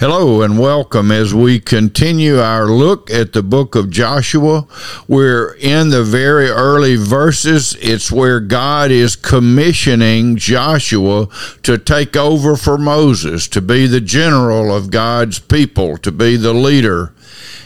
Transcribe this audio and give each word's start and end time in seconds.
Hello 0.00 0.42
and 0.42 0.60
welcome 0.60 1.10
as 1.10 1.34
we 1.34 1.58
continue 1.58 2.38
our 2.38 2.66
look 2.66 3.10
at 3.10 3.32
the 3.32 3.42
book 3.42 3.74
of 3.74 3.90
Joshua. 3.90 4.64
We're 5.08 5.54
in 5.54 5.88
the 5.88 6.04
very 6.04 6.48
early 6.48 6.94
verses. 6.94 7.76
It's 7.80 8.12
where 8.12 8.38
God 8.38 8.92
is 8.92 9.16
commissioning 9.16 10.36
Joshua 10.36 11.26
to 11.64 11.78
take 11.78 12.14
over 12.14 12.54
for 12.54 12.78
Moses, 12.78 13.48
to 13.48 13.60
be 13.60 13.88
the 13.88 14.00
general 14.00 14.72
of 14.72 14.92
God's 14.92 15.40
people, 15.40 15.96
to 15.96 16.12
be 16.12 16.36
the 16.36 16.54
leader. 16.54 17.12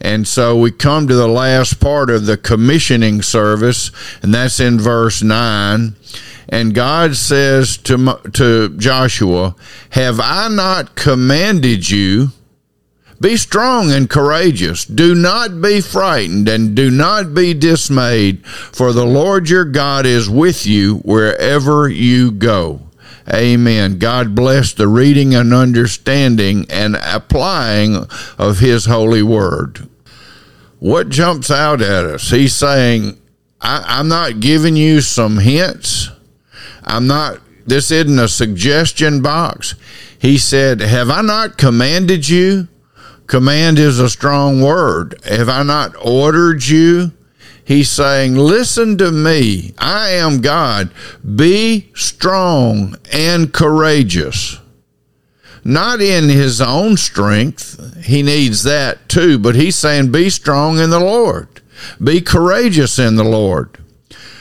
And 0.00 0.26
so 0.26 0.56
we 0.56 0.70
come 0.70 1.08
to 1.08 1.14
the 1.14 1.28
last 1.28 1.80
part 1.80 2.10
of 2.10 2.26
the 2.26 2.36
commissioning 2.36 3.22
service, 3.22 3.90
and 4.22 4.34
that's 4.34 4.60
in 4.60 4.78
verse 4.78 5.22
9. 5.22 5.96
And 6.48 6.74
God 6.74 7.16
says 7.16 7.76
to, 7.78 8.20
to 8.34 8.68
Joshua, 8.76 9.56
Have 9.90 10.20
I 10.20 10.48
not 10.48 10.94
commanded 10.94 11.90
you? 11.90 12.28
Be 13.20 13.36
strong 13.36 13.90
and 13.90 14.10
courageous. 14.10 14.84
Do 14.84 15.14
not 15.14 15.62
be 15.62 15.80
frightened 15.80 16.48
and 16.48 16.74
do 16.76 16.90
not 16.90 17.34
be 17.34 17.54
dismayed, 17.54 18.46
for 18.46 18.92
the 18.92 19.06
Lord 19.06 19.48
your 19.48 19.64
God 19.64 20.04
is 20.04 20.28
with 20.28 20.66
you 20.66 20.96
wherever 20.98 21.88
you 21.88 22.30
go. 22.30 22.82
Amen. 23.32 23.98
God 23.98 24.34
bless 24.34 24.72
the 24.72 24.86
reading 24.86 25.34
and 25.34 25.52
understanding 25.52 26.66
and 26.70 26.96
applying 27.02 28.06
of 28.38 28.58
His 28.58 28.84
holy 28.84 29.22
word. 29.22 29.88
What 30.86 31.08
jumps 31.08 31.50
out 31.50 31.82
at 31.82 32.04
us? 32.04 32.30
He's 32.30 32.54
saying, 32.54 33.20
I, 33.60 33.98
am 33.98 34.06
not 34.06 34.38
giving 34.38 34.76
you 34.76 35.00
some 35.00 35.38
hints. 35.38 36.10
I'm 36.84 37.08
not, 37.08 37.40
this 37.66 37.90
isn't 37.90 38.20
a 38.20 38.28
suggestion 38.28 39.20
box. 39.20 39.74
He 40.16 40.38
said, 40.38 40.80
Have 40.80 41.10
I 41.10 41.22
not 41.22 41.58
commanded 41.58 42.28
you? 42.28 42.68
Command 43.26 43.80
is 43.80 43.98
a 43.98 44.08
strong 44.08 44.62
word. 44.62 45.20
Have 45.24 45.48
I 45.48 45.64
not 45.64 45.96
ordered 46.00 46.64
you? 46.64 47.10
He's 47.64 47.90
saying, 47.90 48.36
Listen 48.36 48.96
to 48.98 49.10
me. 49.10 49.74
I 49.78 50.10
am 50.10 50.40
God. 50.40 50.92
Be 51.34 51.90
strong 51.96 52.94
and 53.12 53.52
courageous. 53.52 54.60
Not 55.66 56.00
in 56.00 56.28
his 56.28 56.60
own 56.60 56.96
strength. 56.96 58.04
He 58.04 58.22
needs 58.22 58.62
that 58.62 59.08
too. 59.08 59.38
But 59.38 59.54
he's 59.54 59.76
saying, 59.76 60.12
Be 60.12 60.30
strong 60.30 60.78
in 60.78 60.90
the 60.90 61.00
Lord. 61.00 61.48
Be 62.02 62.20
courageous 62.20 62.98
in 62.98 63.16
the 63.16 63.24
Lord 63.24 63.78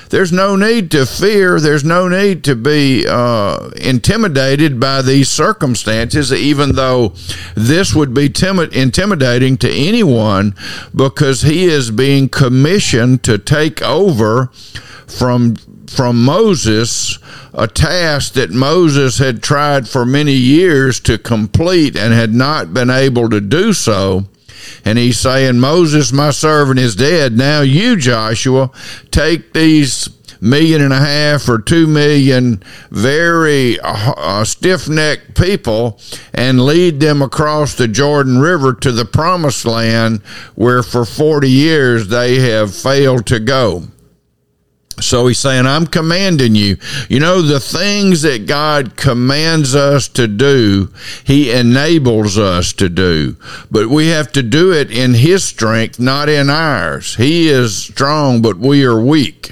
there's 0.10 0.32
no 0.32 0.56
need 0.56 0.92
to 0.92 1.06
fear. 1.06 1.60
There's 1.60 1.84
no 1.84 2.08
need 2.08 2.44
to 2.46 2.56
be 2.56 3.06
uh, 3.08 3.70
intimidated 3.76 4.80
by 4.80 5.02
these 5.02 5.30
circumstances, 5.30 6.32
even 6.32 6.76
though 6.76 7.14
this 7.56 7.94
would 7.94 8.14
be 8.14 8.30
timid, 8.30 8.74
intimidating 8.74 9.58
to 9.58 9.70
anyone 9.70 10.56
because 10.96 11.42
he 11.42 11.66
is 11.66 11.92
being 11.92 12.30
commissioned 12.30 13.24
to 13.24 13.38
take 13.38 13.82
over 13.82 14.48
from 15.08 15.56
from 15.90 16.24
Moses 16.24 17.20
a 17.58 17.68
task 17.68 18.34
that 18.34 18.52
Moses 18.52 19.18
had 19.18 19.42
tried 19.42 19.88
for 19.88 20.06
many 20.06 20.34
years 20.34 21.00
to 21.02 21.18
complete 21.18 21.96
and 21.96 22.14
had 22.14 22.34
not 22.34 22.74
been 22.74 22.90
able 22.90 23.30
to 23.30 23.40
do 23.40 23.72
so. 23.72 24.26
And 24.84 24.98
he's 24.98 25.20
saying, 25.20 25.60
Moses, 25.60 26.12
my 26.12 26.32
servant, 26.32 26.80
is 26.80 26.96
dead. 26.96 27.38
Now 27.38 27.62
you, 27.62 27.96
Joshua, 27.96 28.72
take 29.10 29.54
these 29.54 30.10
million 30.42 30.82
and 30.82 30.94
a 30.94 31.00
half 31.00 31.48
or 31.48 31.60
two 31.60 31.88
million 31.88 32.62
very 32.92 33.80
uh, 33.82 34.44
stiff 34.44 34.90
necked 34.90 35.40
people 35.40 36.00
and 36.34 36.66
lead 36.66 37.00
them 37.00 37.22
across 37.22 37.76
the 37.76 37.88
Jordan 37.88 38.40
River 38.40 38.74
to 38.74 38.92
the 38.92 39.06
promised 39.06 39.66
land 39.66 40.22
where 40.56 40.84
for 40.84 41.06
40 41.06 41.50
years 41.50 42.08
they 42.10 42.40
have 42.40 42.76
failed 42.76 43.26
to 43.28 43.40
go. 43.40 43.84
So 45.02 45.28
he's 45.28 45.40
saying, 45.40 45.66
I'm 45.66 45.88
commanding 45.88 46.56
you. 46.56 46.78
You 47.10 47.20
know, 47.20 47.42
the 47.42 47.60
things 47.60 48.22
that 48.22 48.48
God 48.48 48.96
commands 48.96 49.76
us 49.76 50.08
to 50.10 50.28
do, 50.28 50.92
he 51.24 51.52
enables 51.52 52.38
us 52.38 52.72
to 52.74 52.88
do. 52.88 53.36
But 53.70 53.90
we 53.90 54.08
have 54.08 54.32
to 54.34 54.44
do 54.44 54.72
it 54.72 54.92
in 54.92 55.14
his 55.14 55.44
strength, 55.44 56.00
not 56.00 56.30
in 56.30 56.50
ours. 56.50 57.16
He 57.16 57.50
is 57.50 57.76
strong, 57.76 58.42
but 58.42 58.58
we 58.58 58.86
are 58.86 59.00
weak. 59.00 59.52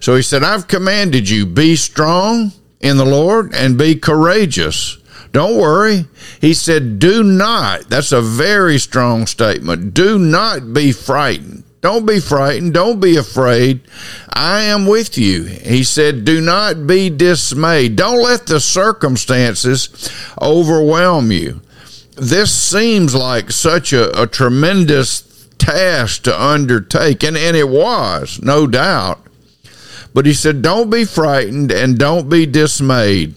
So 0.00 0.14
he 0.14 0.22
said, 0.22 0.44
I've 0.44 0.68
commanded 0.68 1.28
you, 1.28 1.46
be 1.46 1.74
strong 1.74 2.52
in 2.80 2.96
the 2.96 3.06
Lord 3.06 3.54
and 3.54 3.78
be 3.78 3.96
courageous. 3.96 4.98
Don't 5.32 5.56
worry. 5.56 6.06
He 6.40 6.54
said, 6.54 6.98
do 6.98 7.22
not. 7.22 7.88
That's 7.88 8.12
a 8.12 8.22
very 8.22 8.78
strong 8.78 9.26
statement. 9.26 9.94
Do 9.94 10.18
not 10.18 10.72
be 10.72 10.92
frightened. 10.92 11.64
Don't 11.80 12.06
be 12.06 12.18
frightened. 12.18 12.74
Don't 12.74 13.00
be 13.00 13.16
afraid. 13.16 13.82
I 14.32 14.62
am 14.62 14.86
with 14.86 15.16
you. 15.16 15.44
He 15.44 15.84
said, 15.84 16.24
Do 16.24 16.40
not 16.40 16.86
be 16.86 17.08
dismayed. 17.08 17.96
Don't 17.96 18.22
let 18.22 18.46
the 18.46 18.58
circumstances 18.58 20.10
overwhelm 20.42 21.30
you. 21.30 21.60
This 22.16 22.52
seems 22.52 23.14
like 23.14 23.52
such 23.52 23.92
a, 23.92 24.20
a 24.20 24.26
tremendous 24.26 25.48
task 25.58 26.24
to 26.24 26.42
undertake, 26.42 27.22
and, 27.22 27.36
and 27.36 27.56
it 27.56 27.68
was, 27.68 28.40
no 28.42 28.66
doubt. 28.66 29.20
But 30.12 30.26
he 30.26 30.34
said, 30.34 30.62
Don't 30.62 30.90
be 30.90 31.04
frightened 31.04 31.70
and 31.70 31.96
don't 31.96 32.28
be 32.28 32.44
dismayed. 32.44 33.36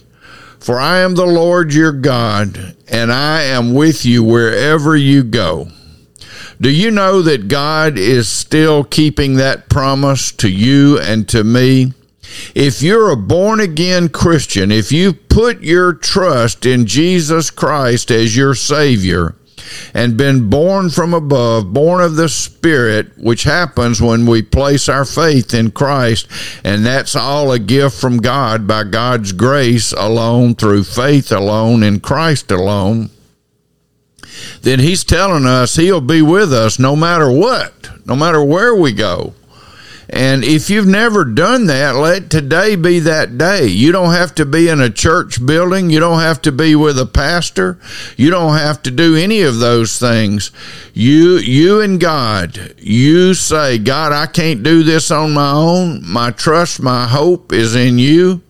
For 0.60 0.80
I 0.80 1.00
am 1.00 1.16
the 1.16 1.26
Lord 1.26 1.74
your 1.74 1.92
God, 1.92 2.76
and 2.88 3.12
I 3.12 3.44
am 3.44 3.74
with 3.74 4.06
you 4.06 4.24
wherever 4.24 4.96
you 4.96 5.24
go. 5.24 5.70
Do 6.62 6.70
you 6.70 6.92
know 6.92 7.24
that 7.24 7.48
God 7.48 7.98
is 7.98 8.30
still 8.30 8.84
keeping 8.84 9.38
that 9.38 9.68
promise 9.68 10.32
to 10.34 10.48
you 10.48 11.00
and 11.00 11.28
to 11.30 11.44
me? 11.44 11.94
If 12.54 12.84
you're 12.84 13.10
a 13.10 13.18
born 13.18 13.60
again 13.60 14.10
Christian, 14.10 14.72
if 14.72 14.92
you 14.92 15.14
put 15.14 15.64
your 15.64 15.92
trust 15.92 16.68
in 16.68 16.86
Jesus 16.86 17.50
Christ 17.50 18.12
as 18.12 18.38
your 18.38 18.54
Savior, 18.54 19.34
and 19.96 20.18
been 20.18 20.52
born 20.52 20.92
from 20.92 21.16
above, 21.16 21.74
born 21.74 22.04
of 22.04 22.16
the 22.16 22.30
Spirit, 22.30 23.18
which 23.18 23.44
happens 23.44 24.00
when 24.00 24.28
we 24.28 24.44
place 24.44 24.88
our 24.88 25.06
faith 25.06 25.54
in 25.54 25.72
Christ. 25.72 26.28
And 26.64 26.86
that's 26.86 27.16
all 27.16 27.52
a 27.52 27.60
gift 27.60 28.00
from 28.00 28.18
God 28.18 28.68
by 28.68 28.84
God's 28.84 29.32
grace 29.32 29.94
alone, 29.94 30.56
through 30.56 30.84
faith 30.84 31.32
alone, 31.32 31.84
in 31.84 32.02
Christ 32.02 32.52
alone 32.52 33.10
then 34.62 34.80
he's 34.80 35.04
telling 35.04 35.46
us 35.46 35.76
he'll 35.76 36.02
be 36.02 36.22
with 36.22 36.54
us 36.54 36.80
no 36.80 36.96
matter 36.96 37.32
what, 37.32 37.90
no 38.06 38.16
matter 38.16 38.44
where 38.44 38.76
we 38.76 38.92
go. 38.92 39.34
And 40.14 40.44
if 40.44 40.70
you've 40.70 40.88
never 40.88 41.24
done 41.24 41.68
that, 41.68 41.96
let 41.96 42.30
today 42.30 42.76
be 42.76 43.00
that 43.00 43.38
day. 43.38 43.68
You 43.68 43.94
don't 43.94 44.14
have 44.14 44.36
to 44.36 44.46
be 44.46 44.68
in 44.68 44.82
a 44.82 44.90
church 44.90 45.44
building. 45.46 45.90
You 45.90 46.02
don't 46.02 46.20
have 46.20 46.42
to 46.42 46.52
be 46.52 46.76
with 46.76 47.00
a 47.00 47.06
pastor. 47.06 47.80
You 48.18 48.30
don't 48.30 48.58
have 48.58 48.84
to 48.84 48.92
do 48.92 49.16
any 49.16 49.42
of 49.42 49.60
those 49.60 49.98
things. 49.98 50.52
You, 50.94 51.38
you 51.38 51.80
and 51.80 51.98
God, 51.98 52.76
you 52.78 53.34
say, 53.34 53.78
God, 53.78 54.12
I 54.12 54.26
can't 54.26 54.64
do 54.64 54.84
this 54.84 55.12
on 55.12 55.34
my 55.34 55.54
own. 55.54 56.06
My 56.06 56.32
trust, 56.32 56.82
my 56.82 57.08
hope 57.08 57.54
is 57.54 57.74
in 57.74 57.98
you 57.98 58.42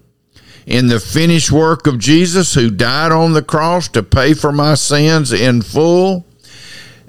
in 0.72 0.88
the 0.88 1.02
finished 1.02 1.52
work 1.52 1.86
of 1.86 2.00
Jesus 2.00 2.54
who 2.54 2.72
died 2.72 3.12
on 3.12 3.34
the 3.34 3.42
cross 3.42 3.90
to 3.90 4.02
pay 4.02 4.34
for 4.34 4.54
my 4.54 4.74
sins 4.74 5.34
in 5.34 5.62
full. 5.62 6.26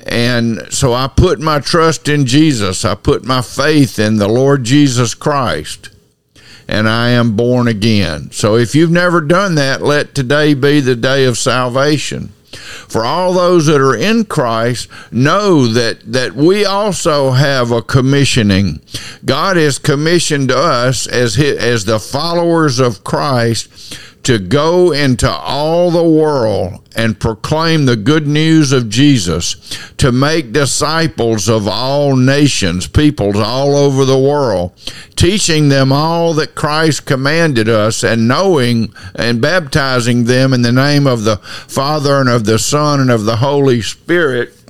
And 0.04 0.66
so 0.70 0.92
I 0.92 1.06
put 1.06 1.38
my 1.38 1.60
trust 1.60 2.08
in 2.08 2.26
Jesus. 2.26 2.84
I 2.84 2.96
put 2.96 3.24
my 3.24 3.40
faith 3.40 4.00
in 4.00 4.16
the 4.16 4.26
Lord 4.26 4.64
Jesus 4.64 5.14
Christ. 5.14 5.90
And 6.66 6.88
I 6.88 7.10
am 7.10 7.36
born 7.36 7.68
again. 7.68 8.32
So 8.32 8.56
if 8.56 8.74
you've 8.74 8.90
never 8.90 9.20
done 9.20 9.54
that, 9.54 9.80
let 9.80 10.12
today 10.12 10.54
be 10.54 10.80
the 10.80 10.96
day 10.96 11.24
of 11.24 11.38
salvation. 11.38 12.32
For 12.56 13.04
all 13.04 13.32
those 13.32 13.66
that 13.66 13.80
are 13.80 13.96
in 13.96 14.25
Christ, 14.25 14.88
know 15.10 15.66
that, 15.69 16.00
that 16.12 16.34
we 16.34 16.64
also 16.64 17.31
have 17.31 17.70
a 17.70 17.82
commissioning. 17.82 18.81
God 19.25 19.56
has 19.56 19.78
commissioned 19.78 20.50
us 20.50 21.06
as, 21.06 21.34
his, 21.34 21.58
as 21.58 21.84
the 21.84 21.99
followers 21.99 22.78
of 22.78 23.04
Christ 23.04 23.99
to 24.24 24.38
go 24.38 24.92
into 24.92 25.30
all 25.30 25.90
the 25.90 26.02
world 26.02 26.80
and 26.94 27.19
proclaim 27.19 27.86
the 27.86 27.96
good 27.96 28.26
news 28.26 28.70
of 28.70 28.88
Jesus, 28.88 29.56
to 29.96 30.12
make 30.12 30.52
disciples 30.52 31.48
of 31.48 31.66
all 31.66 32.14
nations, 32.14 32.86
peoples 32.86 33.36
all 33.36 33.74
over 33.74 34.04
the 34.04 34.19
world, 34.19 34.72
teaching 35.16 35.69
them 35.69 35.90
all 35.90 36.34
that 36.34 36.54
Christ 36.54 37.06
commanded 37.06 37.69
us 37.69 38.04
and 38.04 38.28
knowing 38.28 38.92
and 39.14 39.40
baptizing 39.40 40.25
them 40.25 40.52
in 40.52 40.62
the 40.62 40.72
name 40.72 41.06
of 41.06 41.25
the 41.25 41.38
Father 41.38 42.20
and 42.20 42.28
of 42.28 42.44
the 42.44 42.58
Son 42.58 43.00
and 43.00 43.10
of 43.10 43.25
the 43.25 43.36
Holy 43.36 43.82
Spirit 43.82 44.62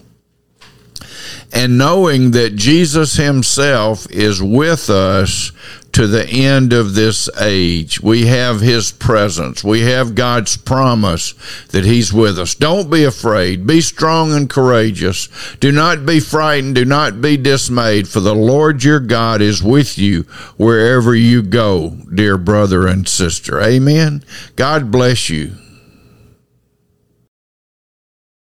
and 1.52 1.76
knowing 1.76 2.31
that 2.32 2.56
Jesus 2.56 3.14
Himself 3.14 4.10
is 4.10 4.43
with 4.43 4.88
us 4.88 5.52
to 5.93 6.06
the 6.06 6.26
end 6.26 6.72
of 6.72 6.94
this 6.94 7.28
age. 7.38 8.00
We 8.00 8.26
have 8.26 8.60
His 8.60 8.90
presence. 8.90 9.62
We 9.62 9.82
have 9.82 10.14
God's 10.14 10.56
promise 10.56 11.34
that 11.69 11.84
He's 11.84 12.12
with 12.12 12.38
us. 12.38 12.54
Don't 12.54 12.90
be 12.90 13.04
afraid. 13.04 13.66
Be 13.66 13.81
strong 13.82 14.32
and 14.32 14.49
courageous. 14.49 15.28
Do 15.60 15.70
not 15.70 16.06
be 16.06 16.19
frightened. 16.19 16.76
Do 16.76 16.87
not 16.87 17.20
be 17.20 17.37
dismayed, 17.37 18.08
for 18.08 18.20
the 18.20 18.34
Lord 18.34 18.82
your 18.82 19.00
God 19.00 19.43
is 19.43 19.62
with 19.62 19.98
you 19.98 20.22
wherever 20.56 21.14
you 21.14 21.43
go, 21.43 21.90
dear 22.12 22.38
brother 22.38 22.87
and 22.87 23.06
sister. 23.06 23.60
Amen. 23.60 24.25
God 24.56 24.90
bless 24.90 25.28
you. 25.28 25.52